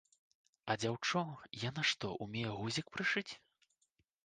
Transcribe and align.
А 0.73 0.75
дзяўчо, 0.83 1.21
яна 1.69 1.85
што, 1.91 2.11
умее 2.27 2.51
гузік 2.57 2.85
прышыць? 2.99 3.29